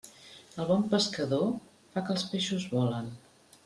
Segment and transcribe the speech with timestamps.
[0.63, 1.45] El bon pescador
[1.93, 3.17] fa que els peixos volen.